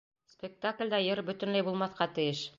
[0.35, 2.47] Спектаклдә йыр бөтөнләй булмаҫҡа тейеш!